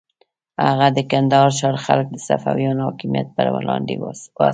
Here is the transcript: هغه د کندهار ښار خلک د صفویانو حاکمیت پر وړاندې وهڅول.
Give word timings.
هغه 0.67 0.87
د 0.97 0.99
کندهار 1.11 1.49
ښار 1.59 1.75
خلک 1.85 2.07
د 2.11 2.17
صفویانو 2.27 2.85
حاکمیت 2.87 3.27
پر 3.37 3.47
وړاندې 3.55 3.95
وهڅول. 3.97 4.49